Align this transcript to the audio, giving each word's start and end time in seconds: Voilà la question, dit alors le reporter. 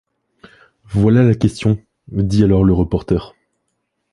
Voilà 0.87 1.21
la 1.21 1.35
question, 1.35 1.77
dit 2.07 2.43
alors 2.43 2.63
le 2.63 2.73
reporter. 2.73 3.35